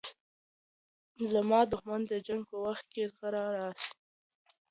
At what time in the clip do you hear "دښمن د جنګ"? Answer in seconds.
1.71-2.41